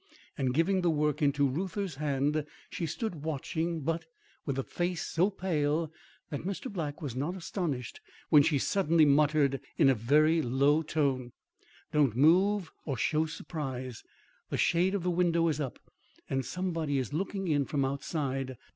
[0.35, 4.05] And, giving the work into Reuther's hand, she stood watching, but
[4.47, 5.93] with a face so pale
[6.31, 6.73] that Mr.
[6.73, 11.33] Black was not astonished when she suddenly muttered in a very low tone:
[11.91, 14.03] "Don't move or show surprise.
[14.49, 15.77] The shade of the window is up,
[16.27, 18.57] and somebody is looking in from outside.